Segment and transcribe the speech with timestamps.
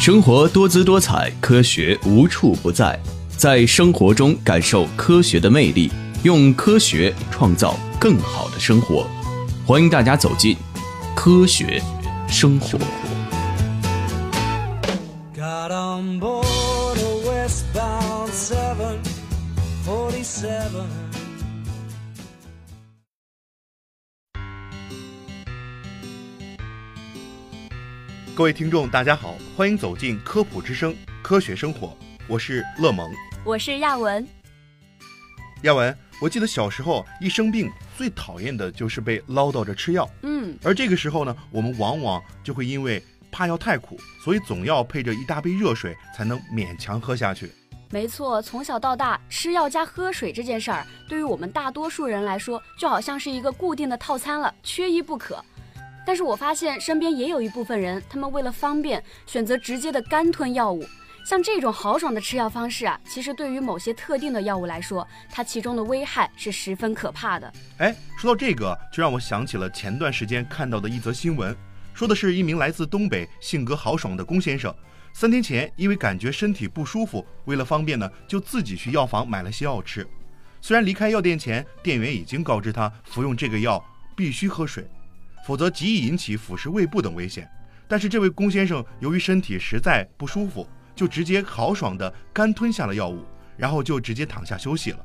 [0.00, 2.98] 生活多姿多彩，科学无处不在，
[3.36, 5.92] 在生活中感受科学的魅力，
[6.22, 9.06] 用科学创造更好的生活。
[9.66, 10.56] 欢迎大家走进
[11.14, 11.82] 科学
[12.26, 12.78] 生活。
[15.36, 18.96] Got on board a 47.
[28.40, 31.94] 各位听众，大家好，欢迎走进科普之声，科学生活，
[32.26, 33.12] 我是乐萌。
[33.44, 34.26] 我是亚文，
[35.64, 47.52] 亚文，我记得小时候一生病，最讨厌的就是被唠叨着吃药，嗯，而这个时候呢，我们往往就会因为怕药太苦，所以总要配着一大杯热水才能勉强喝下去。
[47.90, 55.44] 没错，从小到大，吃药加喝水这件事儿，对于我们大多数人来说，就好像是一个固定的套餐了，缺一不可。
[56.06, 60.84] 但是我发现身边也有一部分人，他们为了方便，选择直接的干吞药物。
[61.24, 67.52] 像这种豪爽的吃药方式啊，其实对于某些特定的药物来说，它其中的危害是十分可怕的。
[67.76, 71.54] 哎，说到这个，就让我想起了前段时间看到的一则新闻，
[71.92, 74.74] 说的是一名来自东北、性格豪爽的龚先生，
[75.12, 80.04] 三天前因为感觉身体不舒服，为了方便呢，就自己去药房买了些药吃。
[80.62, 83.84] 虽然离开药店前，店员已经告知他服用这个药
[84.16, 84.88] 必须喝水，
[85.46, 87.50] 否则极易引起腐蚀胃部等危险。
[87.88, 93.24] 但是这位龚先生由于身体实在不舒服，就直接豪爽地干吞下了药物，
[93.56, 95.04] 然后就直接躺下休息了。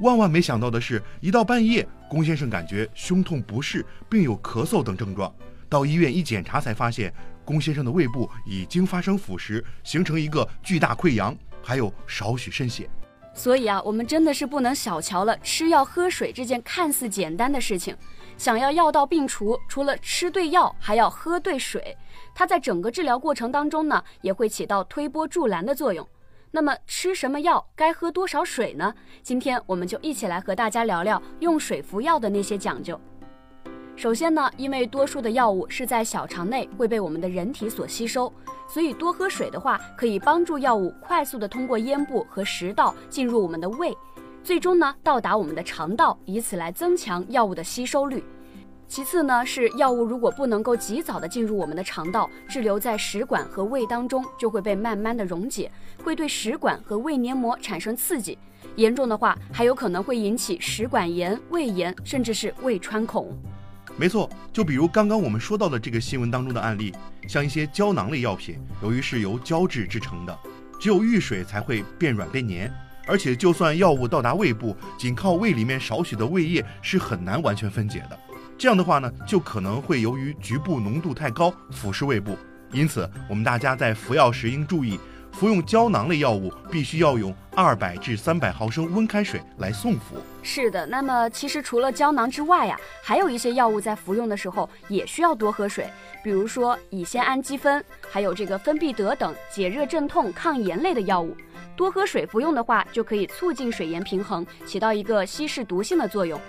[0.00, 5.34] 万万没想到的是，一到半夜，龚先生感觉胸痛不适，并有咳嗽等症状。
[5.68, 7.12] 到医院一检查，才发现
[7.44, 12.88] 龚先生的胃部已经发生腐蚀，形成一个巨大溃疡，还有少许渗血。
[13.36, 17.94] 所以啊，我们真的是不能小瞧了吃药喝水这件看似简单的事情。
[18.38, 21.96] 想要药到病除，除了吃对药，还要喝对水。
[22.34, 26.06] 它在整个治疗过程当中呢，也会起到推波助澜的作用。
[26.50, 28.92] 那么吃什么药，该喝多少水呢？
[29.22, 32.98] 今天我们就一起来和大家聊聊用水服药的那些讲究。
[33.96, 38.30] 首先呢，因为多数的药物是在小肠内会被我们的人体所吸收，
[38.68, 43.96] 所以多喝水的话，可以帮助药物快速的通过咽部和食道进入我们的胃，
[44.44, 48.22] 最终呢到达我们的肠道，以此来增强药物的吸收率。
[48.86, 55.72] 其次呢，是药物如果不能够及早的进入我们的肠道，滞留在食管和胃当中，就会被慢慢的溶解，
[56.04, 58.38] 会对食管和胃黏膜产生刺激，
[58.76, 63.34] 严重的话还有可能会引起食管炎、胃炎，甚至是胃穿孔。
[63.98, 66.92] 没错，就比如刚刚我们说到的这个新闻当中的案例，
[67.26, 70.38] 像一些胶囊类药品，由于是由胶质制成的，
[70.78, 72.70] 只有遇水才会变软变黏，
[73.06, 78.18] 而且就算药物到达胃部，仅靠胃里面少许的胃液是很难完全分解的。
[78.58, 82.36] 这样的话呢，就可能会由于局部浓度太高腐蚀胃部。
[82.72, 85.00] 因此，我们大家在服药时应注意，
[85.38, 90.16] 服用胶囊类药物必须要用二百至三百毫升温开水来送服。
[90.42, 95.90] 是的，那么其实除了胶囊之外呀、还有一些药物在服用的时候也需要多喝水，
[96.24, 101.36] 比如说乙酰氨基酚，还有这个芬必得等解热镇痛、抗炎类的药物。
[101.76, 106.40] 多喝水服用的话，就可以促进水盐平衡，起到一个稀释毒性的作用。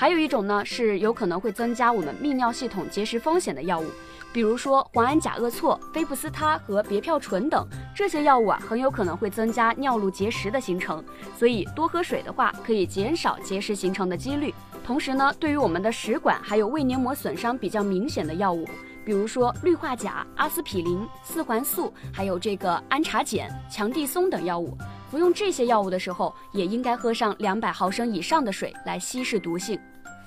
[0.00, 3.84] 还有一种呢，是有可能会增加我们泌尿系统结石风险的药物，
[4.32, 11.04] 比如说磺胺甲恶唑、非布司他和别嘌醇等这些药物啊，很有可能会增加尿路结石的形成。
[11.36, 14.54] 所以多喝水的话，可以减少结石形成的几率。
[14.82, 18.66] 同时呢，对于我们的食管还有胃黏膜损伤比较明显的药物，
[19.04, 24.76] 比如说氯化钾、阿司匹林、四环素，还有这个氨茶碱、强地松等药物。
[25.10, 29.78] 服用这些药物的时候，也应该喝上两百毫升以上的水来稀释毒性。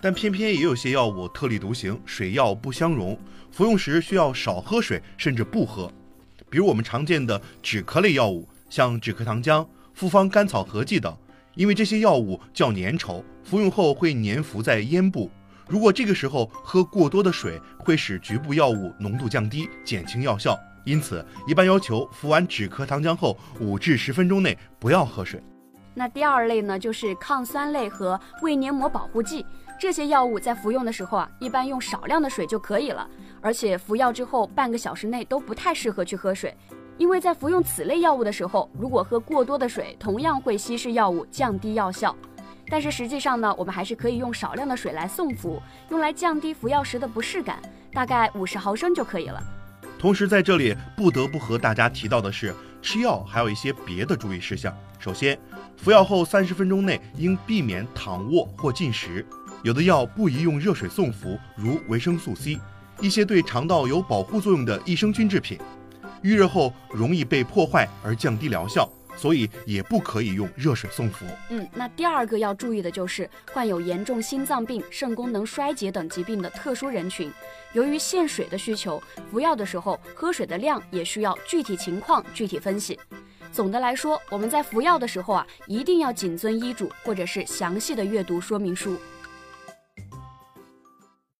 [0.00, 3.18] 但偏偏也有些药物特立独行，水药不相容，
[3.50, 5.90] 服用时需要少喝水，甚至不喝。
[6.50, 11.16] 比如我们常见的止咳类药物，像止咳糖浆、复方甘草合剂等，
[11.54, 15.30] 因为这些药物较粘稠，服用后会粘附在咽部。
[15.68, 20.58] 如果这个时候喝过多的水，会使局部药物浓度降低，减轻药效。
[20.84, 25.42] 因此，一般要求服完止咳糖浆后五至十分钟内不要喝水。
[25.94, 29.46] 那第二类呢，就是抗酸类和胃黏膜保护剂。
[29.78, 33.08] 这些药物在服用的时候啊，一般用少量的水就可以了，
[33.40, 36.54] 而且服药之后半个小时内都不太适合去喝水，
[36.98, 42.14] 因为在服用此类药物的时候，如果喝过多的水，同样会稀释药物，降低药效。
[42.68, 47.60] 但是实际上呢，我们还是可以用少量的水来送服，用来降低服药时的不适感，
[47.92, 49.42] 大概五十毫升就可以了。
[49.98, 54.74] 同时，在这里不得不和大家提到的是，吃药还有一些别的注意事项。
[54.98, 55.38] 首先，
[55.76, 59.24] 服药后三十分钟内应避免躺卧或进食。
[59.62, 62.58] 有的药不宜用热水送服，如维生素 C，
[63.00, 65.58] 一些对肠道有保护作用的益生菌制品。
[66.22, 71.24] 预热后容易被破坏而降低疗效，所以也不可以用热水送服。
[71.50, 77.32] 嗯，那第二个要注意的就是患有严重心脏病、肾功能衰竭等疾病的特殊人群，
[77.72, 82.98] 由于限水的需求，服药的时候喝水的量也需要具体情况具体分析。
[83.52, 88.98] 总的来说，我们在服药的时候啊，一定要谨遵医嘱，或者是详细的阅读说明书。